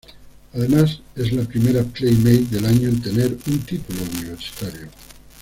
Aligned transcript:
Además 0.55 0.99
es 1.15 1.31
la 1.31 1.43
primera 1.43 1.83
Playmate 1.83 2.47
del 2.49 2.65
año 2.65 2.89
en 2.89 3.03
tener 3.03 3.37
un 3.45 3.59
título 3.59 3.99
universitario. 4.17 4.87